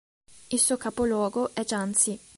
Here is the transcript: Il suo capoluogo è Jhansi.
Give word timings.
Il 0.49 0.57
suo 0.57 0.77
capoluogo 0.77 1.53
è 1.53 1.63
Jhansi. 1.63 2.19